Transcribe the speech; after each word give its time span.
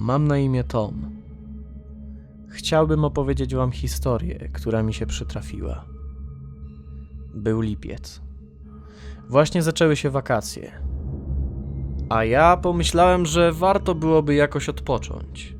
Mam 0.00 0.28
na 0.28 0.38
imię 0.38 0.64
Tom. 0.64 1.10
Chciałbym 2.48 3.04
opowiedzieć 3.04 3.54
wam 3.54 3.72
historię, 3.72 4.48
która 4.52 4.82
mi 4.82 4.94
się 4.94 5.06
przytrafiła. 5.06 5.84
Był 7.34 7.60
lipiec. 7.60 8.20
Właśnie 9.28 9.62
zaczęły 9.62 9.96
się 9.96 10.10
wakacje. 10.10 10.72
A 12.08 12.24
ja 12.24 12.56
pomyślałem, 12.56 13.26
że 13.26 13.52
warto 13.52 13.94
byłoby 13.94 14.34
jakoś 14.34 14.68
odpocząć. 14.68 15.56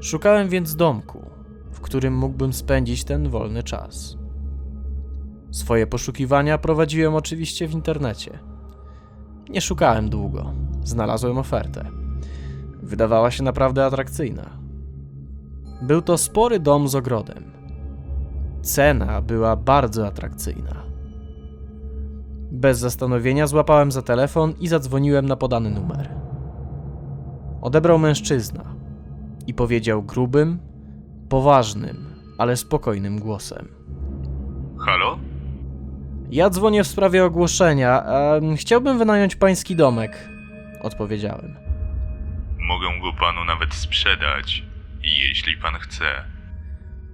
Szukałem 0.00 0.48
więc 0.48 0.76
domku, 0.76 1.30
w 1.70 1.80
którym 1.80 2.16
mógłbym 2.16 2.52
spędzić 2.52 3.04
ten 3.04 3.28
wolny 3.28 3.62
czas. 3.62 4.16
Swoje 5.50 5.86
poszukiwania 5.86 6.58
prowadziłem 6.58 7.14
oczywiście 7.14 7.68
w 7.68 7.72
internecie. 7.72 8.38
Nie 9.48 9.60
szukałem 9.60 10.10
długo. 10.10 10.52
Znalazłem 10.84 11.38
ofertę. 11.38 12.01
Wydawała 12.82 13.30
się 13.30 13.42
naprawdę 13.42 13.84
atrakcyjna. 13.84 14.50
Był 15.82 16.02
to 16.02 16.18
spory 16.18 16.60
dom 16.60 16.88
z 16.88 16.94
ogrodem. 16.94 17.52
Cena 18.62 19.22
była 19.22 19.56
bardzo 19.56 20.06
atrakcyjna. 20.06 20.82
Bez 22.52 22.78
zastanowienia 22.78 23.46
złapałem 23.46 23.92
za 23.92 24.02
telefon 24.02 24.54
i 24.60 24.68
zadzwoniłem 24.68 25.26
na 25.26 25.36
podany 25.36 25.70
numer. 25.70 26.08
Odebrał 27.60 27.98
mężczyzna 27.98 28.64
i 29.46 29.54
powiedział 29.54 30.02
grubym, 30.02 30.58
poważnym, 31.28 31.96
ale 32.38 32.56
spokojnym 32.56 33.18
głosem. 33.18 33.68
Halo? 34.78 35.18
Ja 36.30 36.50
dzwonię 36.50 36.84
w 36.84 36.86
sprawie 36.86 37.24
ogłoszenia. 37.24 38.02
em, 38.04 38.56
chciałbym 38.56 38.98
wynająć 38.98 39.36
pański 39.36 39.76
domek. 39.76 40.28
Odpowiedziałem. 40.82 41.61
Mogę 42.72 43.00
go 43.00 43.12
panu 43.12 43.44
nawet 43.44 43.74
sprzedać, 43.74 44.64
jeśli 45.02 45.56
pan 45.56 45.74
chce. 45.74 46.04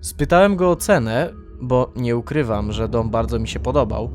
Spytałem 0.01 0.57
go 0.57 0.71
o 0.71 0.77
cenę, 0.77 1.33
bo 1.61 1.93
nie 1.97 2.17
ukrywam, 2.17 2.73
że 2.73 2.89
dom 2.89 3.11
bardzo 3.11 3.39
mi 3.39 3.49
się 3.49 3.61
podobał, 3.61 4.15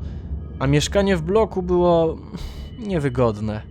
a 0.58 0.66
mieszkanie 0.66 1.16
w 1.16 1.22
bloku 1.22 1.62
było 1.62 2.18
niewygodne. 2.78 3.62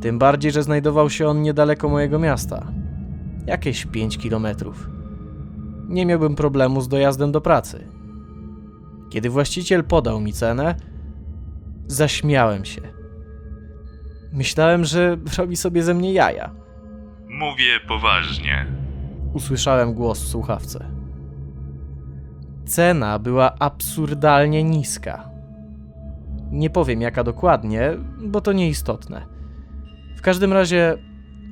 Tym 0.00 0.18
bardziej, 0.18 0.52
że 0.52 0.62
znajdował 0.62 1.10
się 1.10 1.26
on 1.26 1.42
niedaleko 1.42 1.88
mojego 1.88 2.18
miasta. 2.18 2.72
Jakieś 3.46 3.86
5 3.86 4.18
kilometrów. 4.18 4.88
Nie 5.88 6.06
miałbym 6.06 6.34
problemu 6.34 6.80
z 6.80 6.88
dojazdem 6.88 7.32
do 7.32 7.40
pracy. 7.40 7.88
Kiedy 9.10 9.30
właściciel 9.30 9.84
podał 9.84 10.20
mi 10.20 10.32
cenę, 10.32 10.74
zaśmiałem 11.86 12.64
się. 12.64 12.80
Myślałem, 14.32 14.84
że 14.84 15.16
robi 15.38 15.56
sobie 15.56 15.82
ze 15.82 15.94
mnie 15.94 16.12
jaja. 16.12 16.61
Mówię 17.42 17.80
poważnie. 17.88 18.66
Usłyszałem 19.32 19.94
głos 19.94 20.22
w 20.22 20.28
słuchawce. 20.28 20.90
Cena 22.64 23.18
była 23.18 23.54
absurdalnie 23.58 24.64
niska. 24.64 25.30
Nie 26.50 26.70
powiem 26.70 27.00
jaka 27.00 27.24
dokładnie, 27.24 27.90
bo 28.20 28.40
to 28.40 28.52
nieistotne. 28.52 29.26
W 30.16 30.22
każdym 30.22 30.52
razie 30.52 30.96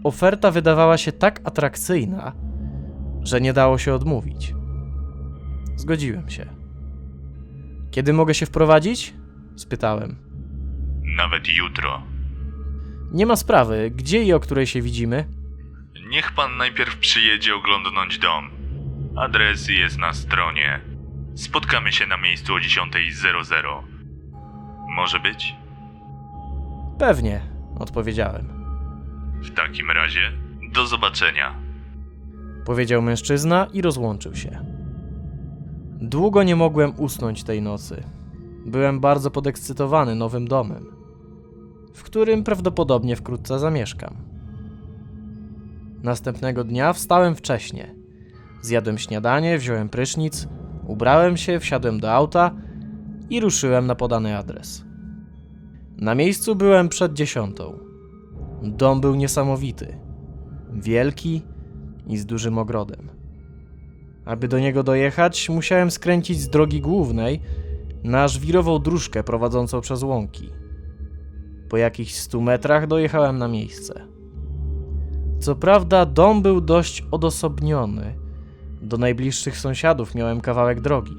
oferta 0.04 0.50
wydawała 0.50 0.98
się 0.98 1.12
tak 1.12 1.40
atrakcyjna, 1.44 2.32
że 3.22 3.40
nie 3.40 3.52
dało 3.52 3.78
się 3.78 3.94
odmówić. 3.94 4.54
Zgodziłem 5.76 6.30
się. 6.30 6.46
Kiedy 7.90 8.12
mogę 8.12 8.34
się 8.34 8.46
wprowadzić? 8.46 9.14
spytałem. 9.56 10.16
Nawet 11.16 11.42
jutro. 11.58 12.02
Nie 13.12 13.26
ma 13.26 13.36
sprawy, 13.36 13.90
gdzie 13.94 14.22
i 14.22 14.32
o 14.32 14.40
której 14.40 14.66
się 14.66 14.82
widzimy? 14.82 15.39
Niech 16.10 16.32
pan 16.32 16.56
najpierw 16.56 16.98
przyjedzie 16.98 17.54
oglądnąć 17.54 18.18
dom. 18.18 18.50
Adres 19.16 19.68
jest 19.68 19.98
na 19.98 20.12
stronie. 20.12 20.80
Spotkamy 21.34 21.92
się 21.92 22.06
na 22.06 22.16
miejscu 22.16 22.54
o 22.54 22.58
10.00. 22.58 23.82
Może 24.96 25.20
być? 25.20 25.54
Pewnie, 26.98 27.40
odpowiedziałem. 27.78 28.48
W 29.42 29.50
takim 29.54 29.90
razie 29.90 30.32
do 30.72 30.86
zobaczenia. 30.86 31.54
powiedział 32.64 33.02
mężczyzna 33.02 33.66
i 33.72 33.82
rozłączył 33.82 34.34
się. 34.36 34.64
Długo 36.00 36.42
nie 36.42 36.56
mogłem 36.56 36.92
usnąć 36.96 37.44
tej 37.44 37.62
nocy. 37.62 38.04
Byłem 38.66 39.00
bardzo 39.00 39.30
podekscytowany 39.30 40.14
nowym 40.14 40.48
domem, 40.48 40.86
w 41.94 42.02
którym 42.02 42.44
prawdopodobnie 42.44 43.16
wkrótce 43.16 43.58
zamieszkam. 43.58 44.29
Następnego 46.02 46.64
dnia 46.64 46.92
wstałem 46.92 47.34
wcześnie. 47.34 47.94
Zjadłem 48.62 48.98
śniadanie, 48.98 49.58
wziąłem 49.58 49.88
prysznic, 49.88 50.48
ubrałem 50.86 51.36
się, 51.36 51.60
wsiadłem 51.60 52.00
do 52.00 52.12
auta 52.12 52.50
i 53.30 53.40
ruszyłem 53.40 53.86
na 53.86 53.94
podany 53.94 54.36
adres. 54.36 54.84
Na 55.96 56.14
miejscu 56.14 56.54
byłem 56.54 56.88
przed 56.88 57.12
dziesiątą. 57.12 57.78
Dom 58.62 59.00
był 59.00 59.14
niesamowity. 59.14 59.98
Wielki, 60.72 61.42
i 62.10 62.16
z 62.16 62.26
dużym 62.26 62.58
ogrodem. 62.58 63.08
Aby 64.24 64.48
do 64.48 64.58
niego 64.58 64.82
dojechać, 64.82 65.48
musiałem 65.48 65.90
skręcić 65.90 66.40
z 66.40 66.48
drogi 66.48 66.80
głównej 66.80 67.40
na 68.04 68.28
żwirową 68.28 68.78
dróżkę 68.78 69.22
prowadzącą 69.22 69.80
przez 69.80 70.02
łąki. 70.02 70.50
Po 71.68 71.76
jakichś 71.76 72.14
stu 72.14 72.40
metrach 72.40 72.86
dojechałem 72.86 73.38
na 73.38 73.48
miejsce. 73.48 74.09
Co 75.40 75.54
prawda, 75.54 76.06
dom 76.06 76.42
był 76.42 76.60
dość 76.60 77.04
odosobniony. 77.10 78.14
Do 78.82 78.98
najbliższych 78.98 79.58
sąsiadów 79.58 80.14
miałem 80.14 80.40
kawałek 80.40 80.80
drogi. 80.80 81.16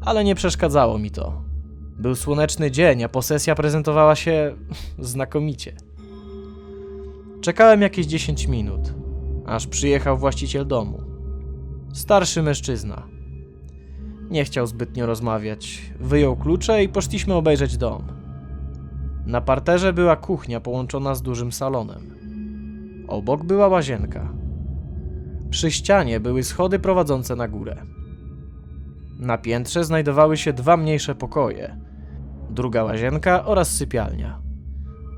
Ale 0.00 0.24
nie 0.24 0.34
przeszkadzało 0.34 0.98
mi 0.98 1.10
to. 1.10 1.42
Był 1.98 2.14
słoneczny 2.14 2.70
dzień, 2.70 3.04
a 3.04 3.08
posesja 3.08 3.54
prezentowała 3.54 4.14
się 4.14 4.54
znakomicie. 4.98 5.76
Czekałem 7.40 7.82
jakieś 7.82 8.06
10 8.06 8.48
minut 8.48 8.94
aż 9.46 9.66
przyjechał 9.66 10.18
właściciel 10.18 10.66
domu. 10.66 11.00
Starszy 11.92 12.42
mężczyzna. 12.42 13.02
Nie 14.30 14.44
chciał 14.44 14.66
zbytnio 14.66 15.06
rozmawiać. 15.06 15.82
Wyjął 16.00 16.36
klucze 16.36 16.84
i 16.84 16.88
poszliśmy 16.88 17.34
obejrzeć 17.34 17.76
dom. 17.76 18.02
Na 19.26 19.40
parterze 19.40 19.92
była 19.92 20.16
kuchnia 20.16 20.60
połączona 20.60 21.14
z 21.14 21.22
dużym 21.22 21.52
salonem. 21.52 22.23
Obok 23.08 23.44
była 23.44 23.68
łazienka. 23.68 24.32
Przy 25.50 25.70
ścianie 25.70 26.20
były 26.20 26.42
schody 26.42 26.78
prowadzące 26.78 27.36
na 27.36 27.48
górę. 27.48 27.82
Na 29.18 29.38
piętrze 29.38 29.84
znajdowały 29.84 30.36
się 30.36 30.52
dwa 30.52 30.76
mniejsze 30.76 31.14
pokoje, 31.14 31.76
druga 32.50 32.84
łazienka 32.84 33.44
oraz 33.44 33.70
sypialnia. 33.70 34.42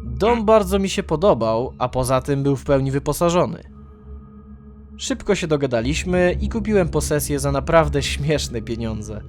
Dom 0.04 0.44
bardzo 0.44 0.78
mi 0.78 0.88
się 0.88 1.02
podobał, 1.02 1.72
a 1.78 1.88
poza 1.88 2.20
tym 2.20 2.42
był 2.42 2.56
w 2.56 2.64
pełni 2.64 2.90
wyposażony. 2.90 3.62
Szybko 4.96 5.34
się 5.34 5.46
dogadaliśmy 5.46 6.36
i 6.40 6.48
kupiłem 6.48 6.88
posesję 6.88 7.38
za 7.38 7.52
naprawdę 7.52 8.02
śmieszne 8.02 8.62
pieniądze, 8.62 9.20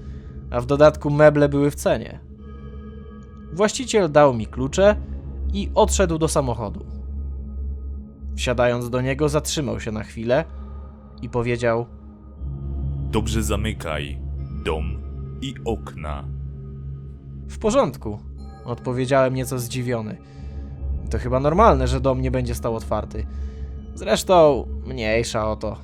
a 0.51 0.61
w 0.61 0.65
dodatku 0.65 1.09
meble 1.09 1.49
były 1.49 1.71
w 1.71 1.75
cenie. 1.75 2.19
Właściciel 3.53 4.11
dał 4.11 4.33
mi 4.33 4.47
klucze 4.47 4.95
i 5.53 5.71
odszedł 5.75 6.17
do 6.17 6.27
samochodu. 6.27 6.96
Wsiadając 8.37 8.89
do 8.89 9.01
niego, 9.01 9.29
zatrzymał 9.29 9.79
się 9.79 9.91
na 9.91 10.03
chwilę 10.03 10.45
i 11.21 11.29
powiedział: 11.29 11.85
Dobrze 13.11 13.43
zamykaj 13.43 14.19
dom 14.65 15.01
i 15.41 15.55
okna. 15.65 16.23
W 17.49 17.59
porządku, 17.59 18.19
odpowiedziałem 18.65 19.33
nieco 19.33 19.59
zdziwiony. 19.59 20.17
To 21.09 21.17
chyba 21.17 21.39
normalne, 21.39 21.87
że 21.87 21.99
dom 21.99 22.21
nie 22.21 22.31
będzie 22.31 22.55
stał 22.55 22.75
otwarty. 22.75 23.27
Zresztą 23.93 24.67
mniejsza 24.85 25.51
o 25.51 25.55
to. 25.55 25.77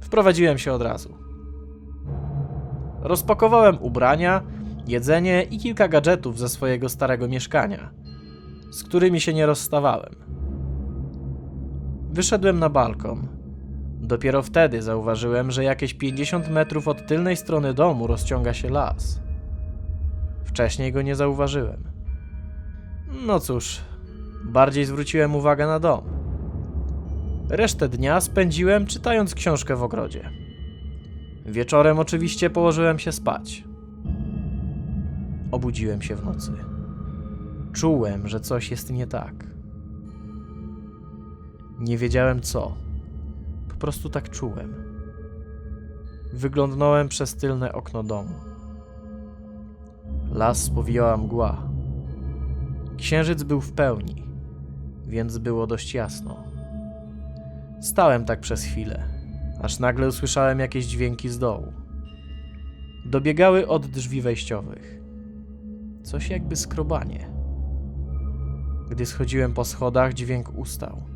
Wprowadziłem 0.00 0.58
się 0.58 0.72
od 0.72 0.82
razu. 0.82 1.14
Rozpakowałem 3.00 3.78
ubrania, 3.80 4.42
jedzenie 4.86 5.42
i 5.42 5.58
kilka 5.58 5.88
gadżetów 5.88 6.38
ze 6.38 6.48
swojego 6.48 6.88
starego 6.88 7.28
mieszkania, 7.28 7.90
z 8.70 8.84
którymi 8.84 9.20
się 9.20 9.34
nie 9.34 9.46
rozstawałem. 9.46 10.33
Wyszedłem 12.14 12.58
na 12.58 12.68
balkon. 12.68 13.28
Dopiero 14.00 14.42
wtedy 14.42 14.82
zauważyłem, 14.82 15.50
że 15.50 15.64
jakieś 15.64 15.94
50 15.94 16.50
metrów 16.50 16.88
od 16.88 17.06
tylnej 17.06 17.36
strony 17.36 17.74
domu 17.74 18.06
rozciąga 18.06 18.54
się 18.54 18.70
las. 18.70 19.20
Wcześniej 20.44 20.92
go 20.92 21.02
nie 21.02 21.14
zauważyłem. 21.16 21.84
No 23.26 23.40
cóż, 23.40 23.80
bardziej 24.44 24.84
zwróciłem 24.84 25.34
uwagę 25.34 25.66
na 25.66 25.80
dom. 25.80 26.04
Resztę 27.48 27.88
dnia 27.88 28.20
spędziłem 28.20 28.86
czytając 28.86 29.34
książkę 29.34 29.76
w 29.76 29.82
ogrodzie. 29.82 30.30
Wieczorem 31.46 31.98
oczywiście 31.98 32.50
położyłem 32.50 32.98
się 32.98 33.12
spać. 33.12 33.64
Obudziłem 35.50 36.02
się 36.02 36.16
w 36.16 36.24
nocy. 36.24 36.52
Czułem, 37.72 38.28
że 38.28 38.40
coś 38.40 38.70
jest 38.70 38.92
nie 38.92 39.06
tak. 39.06 39.53
Nie 41.84 41.98
wiedziałem 41.98 42.40
co. 42.40 42.72
Po 43.68 43.74
prostu 43.74 44.10
tak 44.10 44.30
czułem. 44.30 44.74
Wyglądnąłem 46.32 47.08
przez 47.08 47.34
tylne 47.34 47.72
okno 47.72 48.02
domu. 48.02 48.34
Las 50.32 50.62
spowijała 50.62 51.16
mgła. 51.16 51.68
Księżyc 52.96 53.42
był 53.42 53.60
w 53.60 53.72
pełni, 53.72 54.26
więc 55.06 55.38
było 55.38 55.66
dość 55.66 55.94
jasno. 55.94 56.44
Stałem 57.80 58.24
tak 58.24 58.40
przez 58.40 58.64
chwilę, 58.64 59.04
aż 59.62 59.78
nagle 59.78 60.08
usłyszałem 60.08 60.60
jakieś 60.60 60.86
dźwięki 60.86 61.28
z 61.28 61.38
dołu. 61.38 61.72
Dobiegały 63.06 63.68
od 63.68 63.86
drzwi 63.86 64.20
wejściowych. 64.20 65.00
Coś 66.02 66.30
jakby 66.30 66.56
skrobanie. 66.56 67.30
Gdy 68.90 69.06
schodziłem 69.06 69.54
po 69.54 69.64
schodach, 69.64 70.14
dźwięk 70.14 70.58
ustał. 70.58 71.13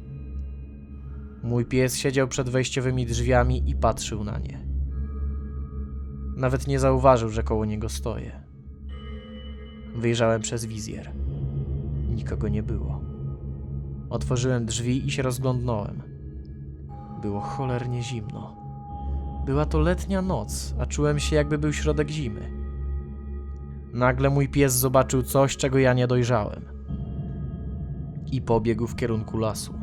Mój 1.42 1.64
pies 1.64 1.96
siedział 1.96 2.28
przed 2.28 2.48
wejściowymi 2.48 3.06
drzwiami 3.06 3.70
i 3.70 3.74
patrzył 3.74 4.24
na 4.24 4.38
nie. 4.38 4.58
Nawet 6.36 6.66
nie 6.66 6.78
zauważył, 6.78 7.28
że 7.28 7.42
koło 7.42 7.64
niego 7.64 7.88
stoję. 7.88 8.42
Wyjrzałem 9.96 10.42
przez 10.42 10.64
wizjer. 10.64 11.10
Nikogo 12.14 12.48
nie 12.48 12.62
było. 12.62 13.00
Otworzyłem 14.10 14.66
drzwi 14.66 15.06
i 15.06 15.10
się 15.10 15.22
rozglądnąłem. 15.22 16.02
Było 17.22 17.40
cholernie 17.40 18.02
zimno. 18.02 18.56
Była 19.46 19.66
to 19.66 19.78
letnia 19.78 20.22
noc, 20.22 20.74
a 20.78 20.86
czułem 20.86 21.18
się 21.18 21.36
jakby 21.36 21.58
był 21.58 21.72
środek 21.72 22.10
zimy. 22.10 22.52
Nagle 23.92 24.30
mój 24.30 24.48
pies 24.48 24.74
zobaczył 24.74 25.22
coś, 25.22 25.56
czego 25.56 25.78
ja 25.78 25.94
nie 25.94 26.06
dojrzałem. 26.06 26.62
I 28.32 28.42
pobiegł 28.42 28.86
w 28.86 28.96
kierunku 28.96 29.38
lasu, 29.38 29.74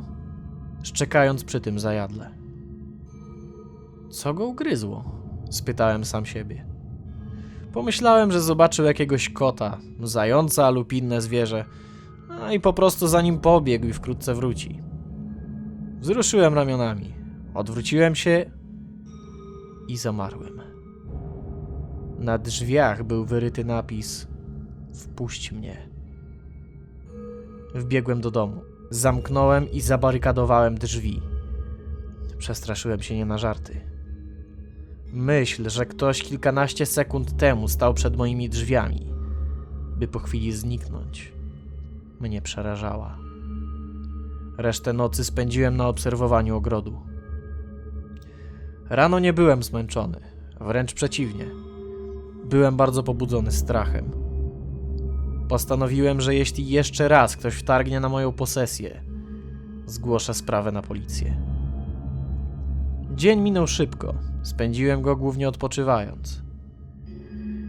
szczekając 0.86 1.44
przy 1.44 1.62
tym 1.62 1.80
zajadle. 1.80 2.30
Co 4.10 4.34
go 4.34 4.46
ugryzło? 4.46 5.04
spytałem 5.50 6.06
sam 6.06 6.26
siebie. 6.26 6.66
Pomyślałem, 7.74 8.32
że 8.32 8.42
zobaczył 8.42 8.86
jakiegoś 8.86 9.30
kota, 9.30 9.78
zająca 10.04 10.70
lub 10.70 10.94
inne 10.94 11.22
zwierzę, 11.22 11.66
a 12.42 12.54
i 12.54 12.60
po 12.60 12.74
prostu 12.74 13.08
za 13.08 13.22
nim 13.22 13.40
pobiegł 13.40 13.88
i 13.88 13.94
wkrótce 13.94 14.34
wróci. 14.34 14.82
Wzruszyłem 16.00 16.54
ramionami, 16.54 17.14
odwróciłem 17.54 18.16
się 18.16 18.52
i 19.88 19.98
zamarłem. 19.98 20.62
Na 22.20 22.38
drzwiach 22.38 23.04
był 23.04 23.26
wyryty 23.26 23.66
napis: 23.66 24.28
Wpuść 24.94 25.52
mnie. 25.52 25.90
Wbiegłem 27.76 28.22
do 28.22 28.32
domu. 28.32 28.75
Zamknąłem 28.90 29.72
i 29.72 29.82
zabarykadowałem 29.82 30.78
drzwi. 30.78 31.22
Przestraszyłem 32.38 33.02
się 33.02 33.16
nie 33.16 33.26
na 33.26 33.38
żarty. 33.38 33.82
Myśl, 35.14 35.70
że 35.70 35.86
ktoś 35.86 36.24
kilkanaście 36.24 36.86
sekund 36.86 37.38
temu 37.38 37.68
stał 37.68 37.94
przed 37.94 38.18
moimi 38.18 38.50
drzwiami, 38.50 39.14
by 39.98 40.08
po 40.08 40.20
chwili 40.20 40.52
zniknąć, 40.52 41.34
mnie 42.20 42.42
przerażała. 42.42 43.18
Resztę 44.58 44.94
nocy 44.94 45.24
spędziłem 45.24 45.78
na 45.78 45.88
obserwowaniu 45.88 46.56
ogrodu. 46.56 47.02
Rano 48.90 49.20
nie 49.20 49.34
byłem 49.34 49.64
zmęczony, 49.64 50.20
wręcz 50.62 50.94
przeciwnie. 50.94 51.46
Byłem 52.46 52.78
bardzo 52.78 53.04
pobudzony 53.04 53.52
strachem. 53.52 54.25
Postanowiłem, 55.50 56.22
że 56.22 56.36
jeśli 56.36 56.70
jeszcze 56.70 57.08
raz 57.08 57.38
ktoś 57.38 57.54
wtargnie 57.54 58.00
na 58.00 58.10
moją 58.10 58.32
posesję, 58.32 59.04
zgłoszę 59.86 60.34
sprawę 60.34 60.72
na 60.72 60.82
policję. 60.82 61.38
Dzień 63.12 63.42
minął 63.42 63.68
szybko. 63.68 64.14
Spędziłem 64.44 65.02
go 65.02 65.16
głównie 65.16 65.50
odpoczywając. 65.50 66.42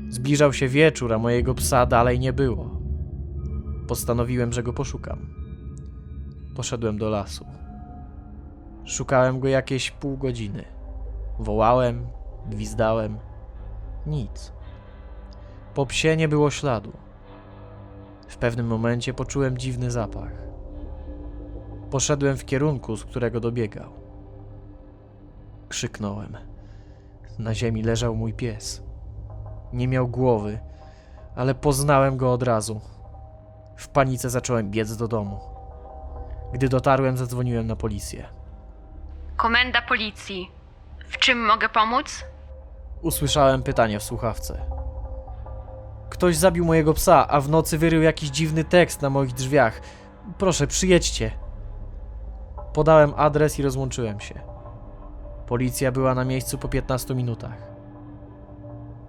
Zbliżał 0.08 0.52
się 0.52 0.68
wieczór, 0.68 1.12
a 1.12 1.18
mojego 1.18 1.54
psa 1.54 1.86
dalej 1.86 2.18
nie 2.18 2.32
było. 2.32 2.80
Postanowiłem, 3.88 4.52
że 4.52 4.62
go 4.62 4.72
poszukam. 4.72 5.26
Poszedłem 6.56 6.98
do 6.98 7.10
lasu. 7.10 7.46
Szukałem 8.84 9.40
go 9.40 9.48
jakieś 9.48 9.90
pół 9.90 10.16
godziny. 10.16 10.64
Wołałem, 11.38 12.06
gwizdałem. 12.50 13.18
Nic. 14.06 14.52
Po 15.74 15.86
psie 15.86 16.16
nie 16.16 16.28
było 16.28 16.50
śladu. 16.50 17.05
W 18.28 18.36
pewnym 18.36 18.66
momencie 18.66 19.14
poczułem 19.14 19.58
dziwny 19.58 19.90
zapach. 19.90 20.30
Poszedłem 21.90 22.36
w 22.36 22.44
kierunku, 22.44 22.96
z 22.96 23.04
którego 23.04 23.40
dobiegał. 23.40 23.90
Krzyknąłem. 25.68 26.36
Na 27.38 27.54
ziemi 27.54 27.82
leżał 27.82 28.14
mój 28.14 28.32
pies. 28.32 28.82
Nie 29.72 29.88
miał 29.88 30.08
głowy, 30.08 30.58
ale 31.36 31.54
poznałem 31.54 32.16
go 32.16 32.32
od 32.32 32.42
razu. 32.42 32.80
W 33.76 33.88
panice 33.88 34.30
zacząłem 34.30 34.70
biec 34.70 34.96
do 34.96 35.08
domu. 35.08 35.40
Gdy 36.52 36.68
dotarłem, 36.68 37.16
zadzwoniłem 37.16 37.66
na 37.66 37.76
policję. 37.76 38.28
Komenda 39.36 39.82
policji. 39.82 40.50
W 41.08 41.18
czym 41.18 41.46
mogę 41.46 41.68
pomóc? 41.68 42.24
Usłyszałem 43.02 43.62
pytanie 43.62 43.98
w 43.98 44.02
słuchawce. 44.02 44.64
Ktoś 46.16 46.36
zabił 46.36 46.64
mojego 46.64 46.94
psa, 46.94 47.28
a 47.28 47.40
w 47.40 47.48
nocy 47.48 47.78
wyrył 47.78 48.02
jakiś 48.02 48.30
dziwny 48.30 48.64
tekst 48.64 49.02
na 49.02 49.10
moich 49.10 49.32
drzwiach. 49.32 49.80
Proszę, 50.38 50.66
przyjedźcie. 50.66 51.30
Podałem 52.72 53.12
adres 53.16 53.58
i 53.58 53.62
rozłączyłem 53.62 54.20
się. 54.20 54.40
Policja 55.46 55.92
była 55.92 56.14
na 56.14 56.24
miejscu 56.24 56.58
po 56.58 56.68
15 56.68 57.14
minutach. 57.14 57.70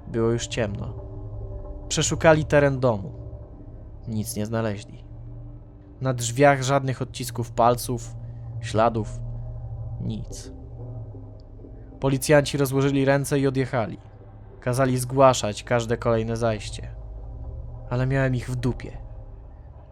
Było 0.07 0.29
już 0.29 0.47
ciemno. 0.47 0.93
Przeszukali 1.87 2.45
teren 2.45 2.79
domu. 2.79 3.11
Nic 4.07 4.35
nie 4.35 4.45
znaleźli. 4.45 5.03
Na 6.01 6.13
drzwiach 6.13 6.63
żadnych 6.63 7.01
odcisków 7.01 7.51
palców, 7.51 8.15
śladów, 8.61 9.19
nic. 10.01 10.51
Policjanci 11.99 12.57
rozłożyli 12.57 13.05
ręce 13.05 13.39
i 13.39 13.47
odjechali. 13.47 13.97
Kazali 14.59 14.97
zgłaszać 14.97 15.63
każde 15.63 15.97
kolejne 15.97 16.37
zajście. 16.37 16.96
Ale 17.89 18.07
miałem 18.07 18.35
ich 18.35 18.49
w 18.49 18.55
dupie. 18.55 18.97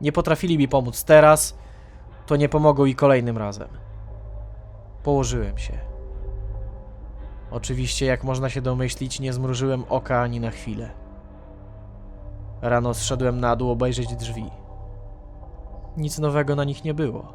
Nie 0.01 0.11
potrafili 0.11 0.57
mi 0.57 0.67
pomóc 0.67 1.03
teraz, 1.03 1.57
to 2.25 2.35
nie 2.35 2.49
pomogą 2.49 2.85
i 2.85 2.95
kolejnym 2.95 3.37
razem. 3.37 3.67
Położyłem 5.03 5.57
się. 5.57 5.73
Oczywiście, 7.51 8.05
jak 8.05 8.23
można 8.23 8.49
się 8.49 8.61
domyślić, 8.61 9.19
nie 9.19 9.33
zmrużyłem 9.33 9.83
oka 9.89 10.21
ani 10.21 10.39
na 10.39 10.51
chwilę. 10.51 10.89
Rano 12.61 12.93
zszedłem 12.93 13.39
na 13.39 13.55
dół 13.55 13.71
obejrzeć 13.71 14.15
drzwi. 14.15 14.45
Nic 15.97 16.19
nowego 16.19 16.55
na 16.55 16.63
nich 16.63 16.83
nie 16.83 16.93
było. 16.93 17.33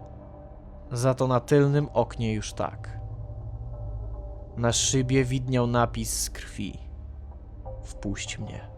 Za 0.92 1.14
to 1.14 1.26
na 1.26 1.40
tylnym 1.40 1.88
oknie 1.92 2.34
już 2.34 2.52
tak. 2.52 3.00
Na 4.56 4.72
szybie 4.72 5.24
widniał 5.24 5.66
napis 5.66 6.20
z 6.22 6.30
krwi. 6.30 6.78
Wpuść 7.84 8.38
mnie. 8.38 8.69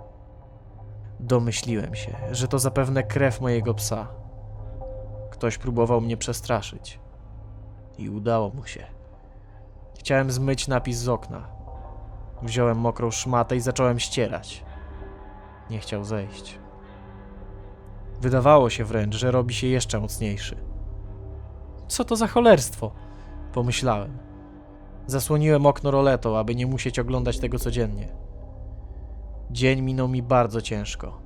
Domyśliłem 1.23 1.95
się, 1.95 2.17
że 2.31 2.49
to 2.49 2.59
zapewne 2.59 3.03
krew 3.03 3.41
mojego 3.41 3.75
psa. 3.75 4.09
Ktoś 5.31 5.59
próbował 5.59 6.01
mnie 6.01 6.17
przestraszyć. 6.17 7.01
I 7.99 8.11
udało 8.11 8.51
mu 8.51 8.67
się. 8.67 8.87
Chciałem 9.99 10.31
zmyć 10.31 10.69
napis 10.69 10.99
z 10.99 11.09
okna. 11.09 11.49
Wziąłem 12.43 12.79
mokrą 12.79 13.11
szmatę 13.11 13.57
i 13.57 13.61
zacząłem 13.61 13.99
ścierać. 13.99 14.65
Nie 15.71 15.79
chciał 15.79 16.05
zejść. 16.05 16.59
Wydawało 18.21 18.71
się 18.71 18.85
wręcz, 18.85 19.15
że 19.15 19.31
robi 19.31 19.55
się 19.55 19.67
jeszcze 19.67 20.01
mocniejszy. 20.01 20.57
Co 21.89 22.05
to 22.05 22.17
za 22.17 22.27
cholerstwo? 22.27 22.93
Pomyślałem. 23.53 24.19
Zasłoniłem 25.07 25.67
okno 25.67 25.91
roletą, 25.91 26.39
aby 26.39 26.55
nie 26.55 26.67
musieć 26.67 26.99
oglądać 26.99 27.39
tego 27.39 27.59
codziennie. 27.59 28.22
Dzień 29.53 29.83
minął 29.83 30.09
mi 30.09 30.23
bardzo 30.23 30.63
ciężko. 30.63 31.21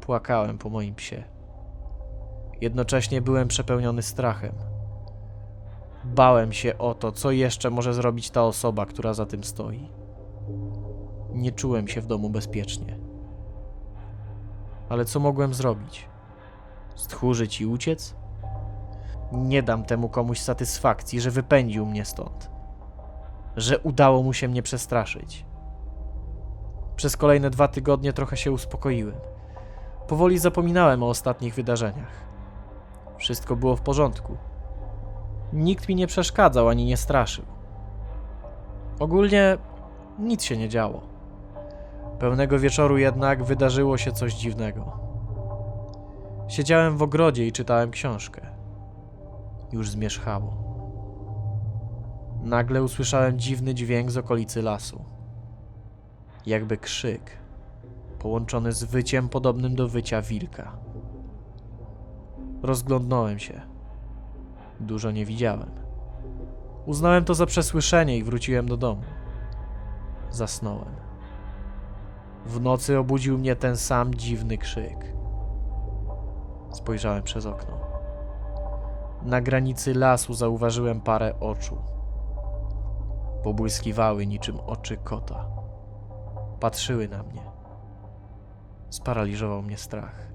Płakałem 0.00 0.58
po 0.58 0.70
moim 0.70 0.94
psie. 0.94 1.24
Jednocześnie 2.60 3.22
byłem 3.22 3.48
przepełniony 3.48 4.02
strachem. 4.02 4.52
Bałem 6.04 6.52
się 6.52 6.78
o 6.78 6.94
to, 6.94 7.12
co 7.12 7.30
jeszcze 7.30 7.70
może 7.70 7.94
zrobić 7.94 8.30
ta 8.30 8.44
osoba, 8.44 8.86
która 8.86 9.14
za 9.14 9.26
tym 9.26 9.44
stoi. 9.44 9.88
Nie 11.32 11.52
czułem 11.52 11.88
się 11.88 12.00
w 12.00 12.06
domu 12.06 12.30
bezpiecznie. 12.30 12.98
Ale 14.88 15.04
co 15.04 15.20
mogłem 15.20 15.54
zrobić? 15.54 16.08
Stchórzyć 16.94 17.60
i 17.60 17.66
uciec? 17.66 18.14
Nie 19.32 19.62
dam 19.62 19.84
temu 19.84 20.08
komuś 20.08 20.38
satysfakcji, 20.38 21.20
że 21.20 21.30
wypędził 21.30 21.86
mnie 21.86 22.04
stąd. 22.04 22.50
Że 23.56 23.78
udało 23.78 24.22
mu 24.22 24.32
się 24.32 24.48
mnie 24.48 24.62
przestraszyć. 24.62 25.46
Przez 26.96 27.16
kolejne 27.16 27.50
dwa 27.50 27.68
tygodnie 27.68 28.12
trochę 28.12 28.36
się 28.36 28.52
uspokoiłem. 28.52 29.14
Powoli 30.08 30.38
zapominałem 30.38 31.02
o 31.02 31.08
ostatnich 31.08 31.54
wydarzeniach. 31.54 32.26
Wszystko 33.18 33.56
było 33.56 33.76
w 33.76 33.80
porządku. 33.80 34.36
Nikt 35.52 35.88
mi 35.88 35.94
nie 35.94 36.06
przeszkadzał 36.06 36.68
ani 36.68 36.84
nie 36.84 36.96
straszył. 36.96 37.44
Ogólnie 39.00 39.58
nic 40.18 40.42
się 40.42 40.56
nie 40.56 40.68
działo. 40.68 41.00
Pewnego 42.18 42.58
wieczoru 42.58 42.98
jednak 42.98 43.44
wydarzyło 43.44 43.98
się 43.98 44.12
coś 44.12 44.34
dziwnego. 44.34 44.98
Siedziałem 46.48 46.96
w 46.96 47.02
ogrodzie 47.02 47.46
i 47.46 47.52
czytałem 47.52 47.90
książkę. 47.90 48.46
Już 49.72 49.90
zmierzchało. 49.90 50.52
Nagle 52.42 52.82
usłyszałem 52.82 53.38
dziwny 53.38 53.74
dźwięk 53.74 54.10
z 54.10 54.16
okolicy 54.16 54.62
lasu. 54.62 55.15
Jakby 56.46 56.76
krzyk, 56.76 57.30
połączony 58.18 58.72
z 58.72 58.84
wyciem 58.84 59.28
podobnym 59.28 59.74
do 59.74 59.88
wycia 59.88 60.22
wilka. 60.22 60.76
Rozglądnąłem 62.62 63.38
się. 63.38 63.60
Dużo 64.80 65.10
nie 65.10 65.24
widziałem. 65.24 65.70
Uznałem 66.86 67.24
to 67.24 67.34
za 67.34 67.46
przesłyszenie 67.46 68.18
i 68.18 68.24
wróciłem 68.24 68.68
do 68.68 68.76
domu. 68.76 69.02
Zasnąłem. 70.30 70.96
W 72.46 72.60
nocy 72.60 72.98
obudził 72.98 73.38
mnie 73.38 73.56
ten 73.56 73.76
sam 73.76 74.14
dziwny 74.14 74.58
krzyk. 74.58 75.14
Spojrzałem 76.70 77.22
przez 77.22 77.46
okno. 77.46 77.80
Na 79.22 79.40
granicy 79.40 79.94
lasu 79.94 80.34
zauważyłem 80.34 81.00
parę 81.00 81.40
oczu. 81.40 81.78
Pobłyskiwały 83.42 84.26
niczym 84.26 84.60
oczy 84.60 84.96
kota. 84.96 85.55
Patrzyły 86.60 87.08
na 87.08 87.22
mnie. 87.22 87.42
Sparaliżował 88.90 89.62
mnie 89.62 89.76
strach. 89.76 90.26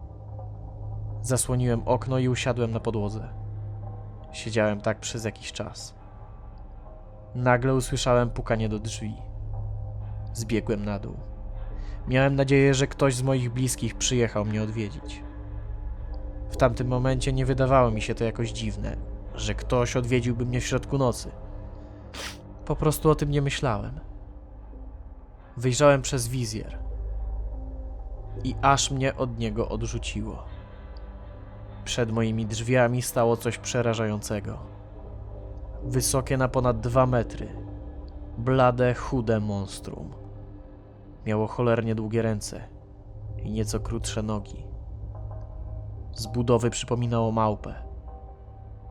Zasłoniłem 1.21 1.81
okno 1.85 2.19
i 2.19 2.29
usiadłem 2.29 2.71
na 2.71 2.79
podłodze. 2.79 3.29
Siedziałem 4.31 4.81
tak 4.81 4.99
przez 4.99 5.25
jakiś 5.25 5.51
czas. 5.51 5.95
Nagle 7.35 7.75
usłyszałem 7.75 8.29
pukanie 8.29 8.69
do 8.69 8.79
drzwi. 8.79 9.15
Zbiegłem 10.33 10.85
na 10.85 10.99
dół. 10.99 11.15
Miałem 12.07 12.35
nadzieję, 12.35 12.73
że 12.73 12.87
ktoś 12.87 13.15
z 13.15 13.21
moich 13.21 13.53
bliskich 13.53 13.95
przyjechał 13.95 14.45
mnie 14.45 14.63
odwiedzić. 14.63 15.23
W 16.49 16.57
tamtym 16.57 16.87
momencie 16.87 17.33
nie 17.33 17.45
wydawało 17.45 17.91
mi 17.91 18.01
się 18.01 18.15
to 18.15 18.23
jakoś 18.23 18.51
dziwne, 18.51 18.97
że 19.35 19.55
ktoś 19.55 19.95
odwiedziłby 19.95 20.45
mnie 20.45 20.61
w 20.61 20.65
środku 20.65 20.97
nocy. 20.97 21.31
Po 22.65 22.75
prostu 22.75 23.09
o 23.09 23.15
tym 23.15 23.31
nie 23.31 23.41
myślałem. 23.41 24.10
Wyjrzałem 25.61 26.01
przez 26.01 26.27
wizjer 26.27 26.79
i 28.43 28.55
aż 28.61 28.91
mnie 28.91 29.15
od 29.15 29.39
niego 29.39 29.69
odrzuciło. 29.69 30.43
Przed 31.85 32.11
moimi 32.11 32.45
drzwiami 32.45 33.01
stało 33.01 33.37
coś 33.37 33.57
przerażającego. 33.57 34.57
Wysokie 35.83 36.37
na 36.37 36.47
ponad 36.47 36.79
dwa 36.79 37.05
metry, 37.05 37.47
blade, 38.37 38.93
chude 38.93 39.39
monstrum. 39.39 40.13
Miało 41.25 41.47
cholernie 41.47 41.95
długie 41.95 42.21
ręce 42.21 42.61
i 43.43 43.51
nieco 43.51 43.79
krótsze 43.79 44.23
nogi. 44.23 44.67
Z 46.15 46.27
budowy 46.27 46.69
przypominało 46.69 47.31
małpę. 47.31 47.73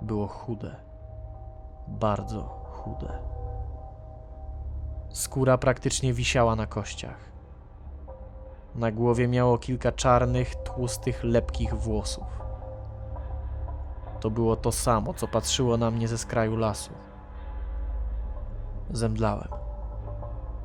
Było 0.03 0.27
chude, 0.27 0.77
bardzo 1.89 2.43
chude. 2.43 3.19
Skóra 5.13 5.59
praktycznie 5.59 6.13
wisiała 6.13 6.57
na 6.57 6.67
kościach. 6.67 7.31
Na 8.75 8.93
głowie 8.93 9.29
miało 9.29 9.59
kilka 9.59 9.93
czarnych, 9.93 10.55
tłustych, 10.55 11.25
lepkich 11.25 11.75
włosów. 11.75 12.25
To 14.21 14.31
było 14.31 14.57
to 14.57 14.73
samo, 14.73 15.15
co 15.15 15.29
patrzyło 15.29 15.77
na 15.77 15.91
mnie 15.91 16.09
ze 16.09 16.19
skraju 16.19 16.57
lasu. 16.57 16.91
Zemdlałem. 18.91 19.49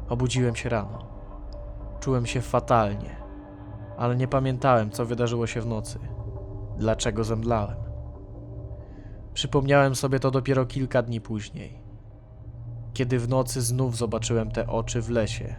Obudziłem 0.09 0.55
się 0.55 0.69
rano. 0.69 1.05
Czułem 1.99 2.25
się 2.25 2.41
fatalnie, 2.41 3.15
ale 3.97 4.15
nie 4.15 4.27
pamiętałem, 4.27 4.91
co 4.91 5.05
wydarzyło 5.05 5.47
się 5.47 5.61
w 5.61 5.67
nocy. 5.67 5.99
Dlaczego 6.77 7.23
zemdlałem? 7.23 7.77
Przypomniałem 9.33 9.95
sobie 9.95 10.19
to 10.19 10.31
dopiero 10.31 10.65
kilka 10.65 11.01
dni 11.01 11.21
później, 11.21 11.84
kiedy 12.95 13.19
w 13.19 13.29
nocy 13.29 13.61
znów 13.61 13.97
zobaczyłem 13.97 14.51
te 14.51 14.67
oczy 14.67 15.01
w 15.01 15.09
lesie, 15.09 15.55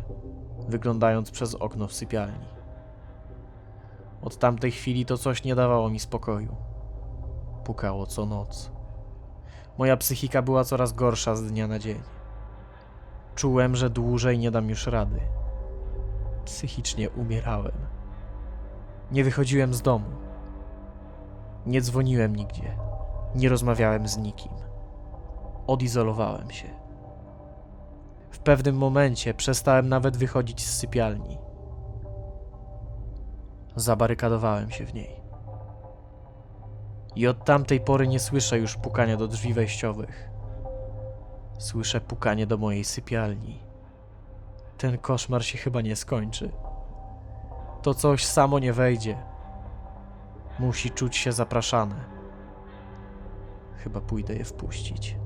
wyglądając 0.69 1.31
przez 1.31 1.55
okno 1.55 1.87
w 1.87 1.93
sypialni. 1.93 2.49
Od 4.23 4.39
tamtej 4.39 4.71
chwili 4.71 5.07
to 5.07 5.19
coś 5.19 5.45
nie 5.45 5.55
dawało 5.55 5.91
mi 5.91 6.01
spokoju. 6.01 6.57
Pukało 7.65 8.07
co 8.07 8.27
noc. 8.27 8.71
Moja 9.79 9.97
psychika 9.97 10.43
była 10.43 10.65
coraz 10.65 10.93
gorsza 10.93 11.37
z 11.37 11.45
dnia 11.45 11.67
na 11.67 11.79
dzień. 11.79 12.01
Czułem, 13.35 13.77
że 13.77 13.91
dłużej 13.91 14.39
nie 14.39 14.51
dam 14.51 14.69
już 14.69 14.87
rady. 14.87 15.21
Psychicznie 16.45 17.11
umierałem. 17.11 17.77
Nie 19.11 19.25
wychodziłem 19.25 19.75
z 19.75 19.83
domu. 19.83 20.11
Nie 21.67 21.81
dzwoniłem 21.81 22.37
nigdzie. 22.37 22.77
Nie 23.35 23.49
rozmawiałem 23.49 24.09
z 24.09 24.17
nikim. 24.17 24.53
Odizolowałem 25.67 26.51
się. 26.51 26.86
W 28.37 28.39
pewnym 28.39 28.77
momencie 28.77 29.35
przestałem 29.35 29.89
nawet 29.89 30.17
wychodzić 30.17 30.67
z 30.67 30.77
sypialni. 30.77 31.39
Zabarykadowałem 33.77 34.71
się 34.71 34.87
w 34.87 34.95
niej. 34.95 35.21
I 37.15 37.27
od 37.27 37.45
tamtej 37.45 37.81
pory 37.81 38.09
nie 38.09 38.21
słyszę 38.21 38.59
już 38.59 38.77
pukania 38.77 39.17
do 39.17 39.29
drzwi 39.29 39.55
wejściowych. 39.55 40.31
Słyszę 41.59 42.01
pukanie 42.01 42.47
do 42.47 42.57
mojej 42.57 42.85
sypialni. 42.85 43.63
Ten 44.79 44.99
koszmar 44.99 45.45
się 45.45 45.59
chyba 45.59 45.81
nie 45.81 45.97
skończy. 45.97 46.53
To 47.83 47.95
coś 47.95 48.25
samo 48.25 48.59
nie 48.59 48.73
wejdzie. 48.73 49.19
Musi 50.59 50.91
czuć 50.91 51.17
się 51.17 51.33
zapraszane. 51.33 52.05
Chyba 53.77 54.01
pójdę 54.01 54.35
je 54.35 54.45
wpuścić. 54.45 55.17